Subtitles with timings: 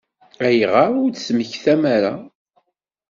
[0.45, 2.13] Ayɣer ur d-temmektam ara?